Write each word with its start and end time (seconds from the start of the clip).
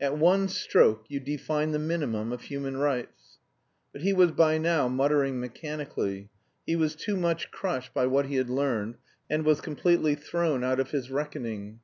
"At 0.00 0.16
one 0.16 0.48
stroke 0.48 1.04
you 1.10 1.20
define 1.20 1.72
the 1.72 1.78
minimum 1.78 2.32
of 2.32 2.40
human 2.40 2.78
rights...." 2.78 3.36
But 3.92 4.00
he 4.00 4.14
was 4.14 4.30
by 4.32 4.56
now 4.56 4.88
muttering 4.88 5.38
mechanically. 5.40 6.30
He 6.66 6.74
was 6.74 6.96
too 6.96 7.18
much 7.18 7.50
crushed 7.50 7.92
by 7.92 8.06
what 8.06 8.24
he 8.24 8.36
had 8.36 8.48
learned, 8.48 8.94
and 9.28 9.44
was 9.44 9.60
completely 9.60 10.14
thrown 10.14 10.64
out 10.64 10.80
of 10.80 10.92
his 10.92 11.10
reckoning. 11.10 11.76